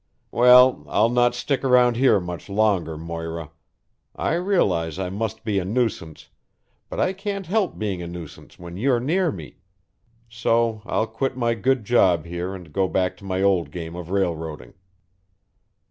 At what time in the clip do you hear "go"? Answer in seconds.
12.73-12.87